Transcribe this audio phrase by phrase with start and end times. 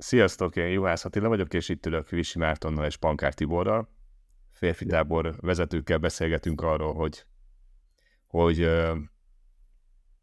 [0.00, 3.88] Sziasztok, én Juhász Attila vagyok, és itt ülök Visi Mártonnal és Pankár Tiborral.
[4.52, 7.26] Férfi tábor vezetőkkel beszélgetünk arról, hogy
[8.26, 8.70] hogy,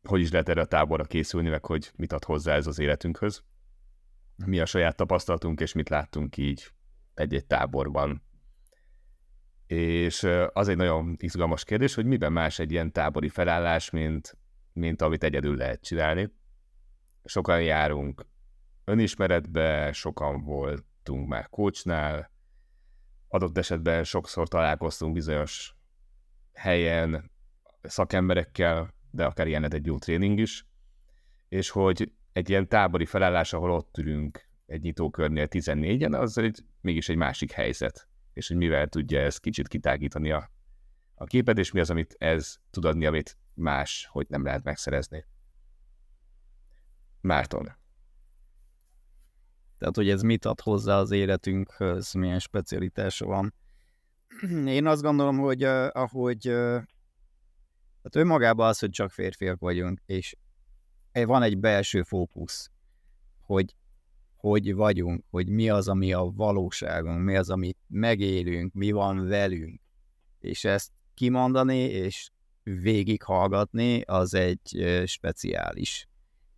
[0.01, 3.43] hogy is lehet erre a táborra készülni, meg hogy mit ad hozzá ez az életünkhöz.
[4.45, 6.71] Mi a saját tapasztalatunk, és mit láttunk így
[7.13, 8.23] egy-egy táborban.
[9.67, 14.37] És az egy nagyon izgalmas kérdés, hogy miben más egy ilyen tábori felállás, mint,
[14.73, 16.33] mint amit egyedül lehet csinálni.
[17.23, 18.25] Sokan járunk
[18.85, 22.31] önismeretbe, sokan voltunk már coachnál,
[23.27, 25.75] adott esetben sokszor találkoztunk bizonyos
[26.53, 27.31] helyen
[27.81, 30.65] szakemberekkel, de akár ilyen egy jó tréning is,
[31.47, 37.09] és hogy egy ilyen tábori felállás, ahol ott ülünk egy nyitókörnél 14-en, az egy, mégis
[37.09, 40.51] egy másik helyzet, és hogy mivel tudja ez kicsit kitágítani a,
[41.15, 45.25] a képet, és mi az, amit ez tud adni, amit más, hogy nem lehet megszerezni.
[47.21, 47.83] Márton.
[49.85, 53.53] Tehát, hogy ez mit ad hozzá az életünkhöz, milyen specialitása van.
[54.77, 60.35] Én azt gondolom, hogy ahogy tehát önmagában az, hogy csak férfiak vagyunk, és
[61.11, 62.71] van egy belső fókusz,
[63.41, 63.75] hogy
[64.35, 69.81] hogy vagyunk, hogy mi az, ami a valóságunk, mi az, amit megélünk, mi van velünk.
[70.39, 72.29] És ezt kimondani és
[72.63, 76.07] végighallgatni, az egy speciális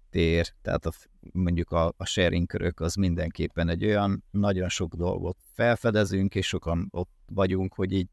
[0.09, 0.91] tér, tehát a,
[1.31, 6.87] mondjuk a, a sharing körök az mindenképpen egy olyan, nagyon sok dolgot felfedezünk, és sokan
[6.91, 8.07] ott vagyunk, hogy így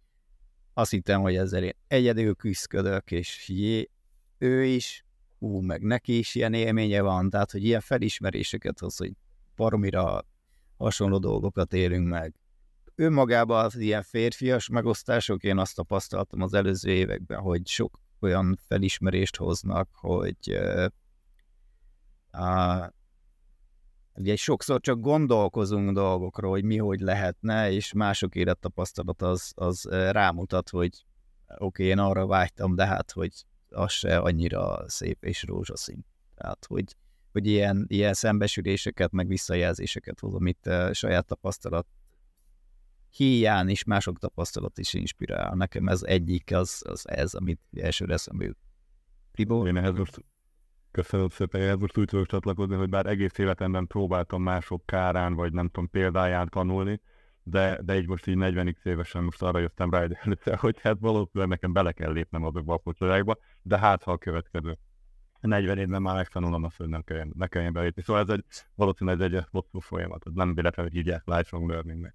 [0.75, 3.91] azt hittem, hogy ezzel én egyedül küzdködök, és jé,
[4.39, 5.05] ő is,
[5.39, 9.13] ú, meg neki is ilyen élménye van, tehát, hogy ilyen felismeréseket hoz, hogy
[9.57, 10.27] baromira
[10.77, 12.35] hasonló dolgokat élünk meg.
[12.95, 19.37] Önmagában az ilyen férfias megosztások, én azt tapasztaltam az előző években, hogy sok olyan felismerést
[19.37, 20.37] hoznak, hogy
[22.39, 22.87] uh,
[24.15, 30.69] ugye sokszor csak gondolkozunk dolgokról, hogy mi hogy lehetne, és mások élettapasztalat az, az rámutat,
[30.69, 31.05] hogy
[31.47, 33.33] oké, okay, én arra vágytam, de hát, hogy
[33.69, 36.05] az se annyira szép és rózsaszín.
[36.35, 36.97] Tehát, hogy,
[37.33, 41.87] hogy ilyen, ilyen szembesüléseket, meg visszajelzéseket hoz, amit saját tapasztalat
[43.11, 45.55] hiány és mások tapasztalat is inspirál.
[45.55, 48.59] Nekem ez egyik, az, az ez, amit elsőre eszembe jut.
[49.67, 50.25] Én ehhez most
[50.95, 55.53] Köszönöm szépen, ehhez most úgy tudok csatlakozni, hogy bár egész életemben próbáltam mások kárán, vagy
[55.53, 57.01] nem tudom, példáján tanulni,
[57.43, 61.49] de, de így most így 40 évesen most arra jöttem rá előtte, hogy hát valószínűleg
[61.49, 64.79] nekem bele kell lépnem azokba a pocsolyákba, de hát ha a következő
[65.41, 68.03] 40 évben már megtanulom azt, hogy nem kelljen, ne kelljen belépni.
[68.03, 68.45] Szóval ez egy,
[68.75, 72.15] valószínűleg ez egy hosszú folyamat, nem véletlenül hívják lifelong learningnek.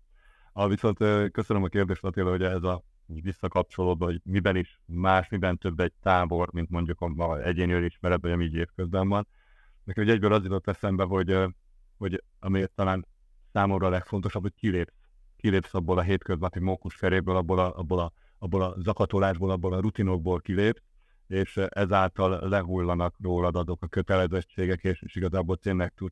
[0.54, 0.98] Ah, viszont
[1.32, 2.84] köszönöm a kérdést, Attila, hogy ez a
[3.22, 8.32] visszakapcsolódva, hogy miben is más, miben több egy tábor, mint mondjuk a egyéni önismeret, vagy
[8.32, 9.28] ami így évközben van.
[9.84, 11.38] Nekem egy egyből az jutott eszembe, hogy,
[11.98, 13.08] hogy ami talán
[13.54, 14.94] számomra a legfontosabb, hogy kilépsz,
[15.38, 19.80] kilépsz abból a hétköznapi mókus feréből, abból a, abból, a, abból a zakatolásból, abból a
[19.80, 20.82] rutinokból kilépsz,
[21.28, 26.12] és ezáltal lehullanak rólad azok a kötelezettségek, és, és igazából tényleg tud,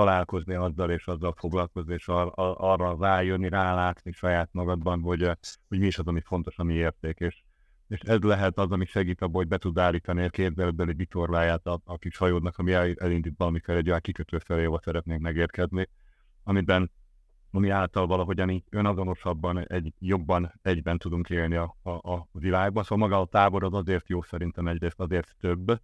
[0.00, 5.22] találkozni azzal, és azzal foglalkozni, és ar- arra rájönni, rálátni saját magadban, hogy,
[5.68, 7.42] hogy mi is az, ami fontos, ami érték, és,
[7.88, 11.80] és ez lehet az, ami segít abban, hogy be tud állítani a képzelőbeli vitorláját a,
[11.84, 15.88] a kis hajódnak, ami el, elindít valamikor egy olyan kikötő felé, ahol szeretnénk megérkezni,
[16.44, 16.90] amiben
[17.52, 22.82] ami által valahogyan így önazonosabban, egy, jobban egyben tudunk élni a, a, a világban.
[22.82, 25.80] Szóval maga a tábor az azért jó szerintem egyrészt azért több,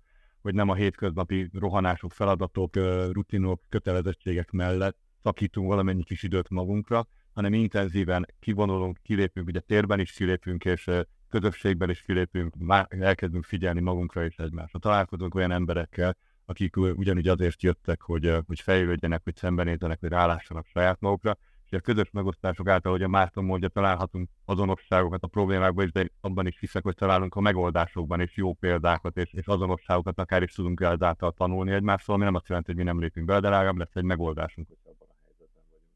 [0.46, 2.76] hogy nem a hétköznapi rohanások, feladatok,
[3.12, 10.12] rutinok, kötelezettségek mellett szakítunk valamennyi kis időt magunkra, hanem intenzíven kivonulunk, kilépünk, ugye térben is
[10.12, 10.90] kilépünk, és
[11.28, 14.78] közösségben is kilépünk, már elkezdünk figyelni magunkra és egymásra.
[14.78, 21.00] Találkozunk olyan emberekkel, akik ugyanígy azért jöttek, hogy, hogy fejlődjenek, hogy szembenézzenek, hogy rálássanak saját
[21.00, 25.92] magukra, és a közös megosztások által, hogy a Márton mondja, találhatunk azonosságokat a problémákban is,
[25.92, 30.42] de abban is hiszek, hogy találunk a megoldásokban is jó példákat és, és azonosságokat, akár
[30.42, 33.48] is tudunk ezáltal tanulni egymástól, ami nem azt jelenti, hogy mi nem lépünk bele, de
[33.48, 35.92] legalább lesz egy megoldásunk, hogy abban a helyzetben vagyunk.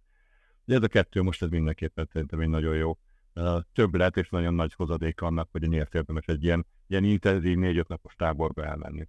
[0.65, 2.99] De ez a kettő most ez mindenképpen szerintem egy nagyon jó
[3.73, 7.89] több lehet, és nagyon nagy hozadék annak, hogy miért érdemes egy ilyen, ilyen intenzív négy-öt
[7.89, 9.09] napos táborba elmenni.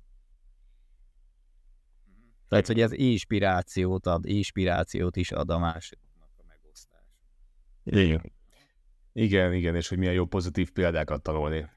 [2.48, 6.00] Tehát, hogy ez inspirációt ad, inspirációt is ad a másik
[7.84, 8.32] igen.
[9.14, 11.70] Igen, igen, és hogy milyen jó pozitív példákat tanulni.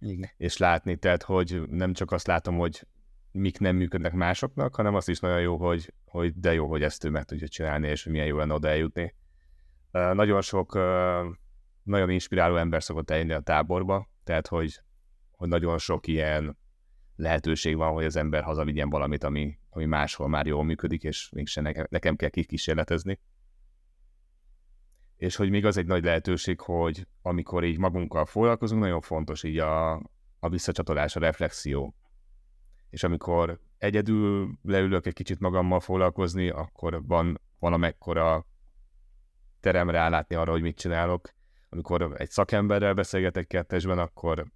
[0.00, 0.30] Igen.
[0.36, 2.86] És látni, tehát, hogy nem csak azt látom, hogy
[3.30, 7.04] mik nem működnek másoknak, hanem azt is nagyon jó, hogy, hogy de jó, hogy ezt
[7.04, 9.14] ő meg tudja csinálni, és hogy milyen jó lenne oda eljutni.
[9.90, 10.74] Nagyon sok,
[11.82, 14.80] nagyon inspiráló ember szokott eljönni a táborba, tehát, hogy,
[15.30, 16.58] hogy nagyon sok ilyen
[17.16, 21.62] lehetőség van, hogy az ember hazavigyen valamit, ami, ami máshol már jól működik, és mégsem
[21.62, 23.20] nekem, nekem kell kikísérletezni.
[25.16, 29.58] És hogy még az egy nagy lehetőség, hogy amikor így magunkkal foglalkozunk, nagyon fontos így
[29.58, 29.92] a,
[30.38, 31.94] a visszacsatolás, a reflexió.
[32.90, 38.46] És amikor egyedül leülök egy kicsit magammal foglalkozni, akkor van valamekkora
[39.60, 41.28] terem rálátni arra, hogy mit csinálok.
[41.68, 44.46] Amikor egy szakemberrel beszélgetek kettesben, akkor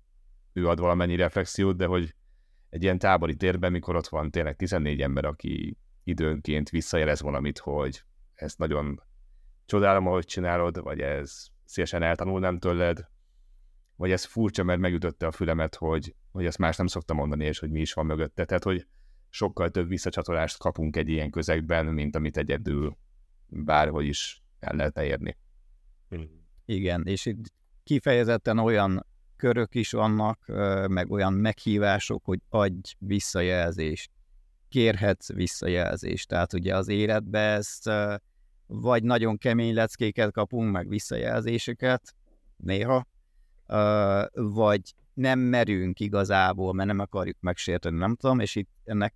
[0.52, 2.14] ő ad valamennyi reflexiót, de hogy
[2.69, 8.02] egy ilyen tábori térben, mikor ott van tényleg 14 ember, aki időnként visszajelez valamit, hogy
[8.34, 9.02] ezt nagyon
[9.69, 13.09] csodálom, ahogy csinálod, vagy ez szélesen eltanulnám tőled,
[13.97, 17.59] vagy ez furcsa, mert megütötte a fülemet, hogy, hogy ezt más nem szoktam mondani, és
[17.59, 18.44] hogy mi is van mögötte.
[18.44, 18.87] Tehát, hogy
[19.29, 22.97] sokkal több visszacsatolást kapunk egy ilyen közegben, mint amit egyedül
[23.47, 25.37] bárhogy is el lehetne érni.
[26.65, 29.06] Igen, és itt kifejezetten olyan
[29.37, 30.44] körök is vannak,
[30.88, 34.11] meg olyan meghívások, hogy adj visszajelzést,
[34.69, 36.29] kérhetsz visszajelzést.
[36.29, 37.91] Tehát ugye az életbe ezt
[38.69, 42.15] vagy nagyon kemény leckéket kapunk, meg visszajelzéseket,
[42.56, 43.06] néha,
[44.32, 49.15] vagy nem merünk igazából, mert nem akarjuk megsérteni, nem tudom, és itt ennek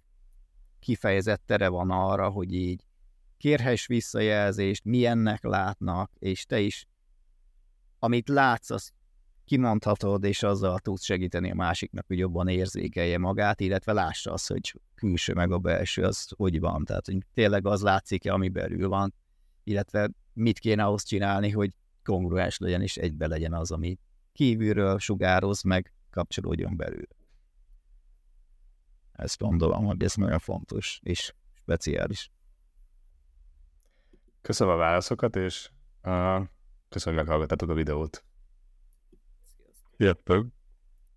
[0.81, 2.85] kifejezett tere van arra, hogy így
[3.37, 6.87] kérhess visszajelzést, milyennek látnak, és te is,
[7.99, 8.93] amit látsz, azt
[9.45, 14.81] kimondhatod, és azzal tudsz segíteni a másiknak, hogy jobban érzékelje magát, illetve lássa azt, hogy
[14.95, 16.85] külső meg a belső az hogy van.
[16.85, 19.15] Tehát, hogy tényleg az látszik-e, ami belül van,
[19.65, 21.71] illetve mit kéne ahhoz csinálni, hogy
[22.03, 23.99] kongruens legyen, és egybe legyen az, ami
[24.33, 27.07] kívülről sugároz, meg kapcsolódjon belül.
[29.13, 32.31] Ezt gondolom, hogy ez nagyon fontos és speciális.
[34.41, 35.71] Köszönöm a válaszokat, és
[36.03, 36.47] uh,
[36.89, 38.25] köszönöm, hogy meghallgattatok a videót.
[39.97, 40.62] Sziasztok!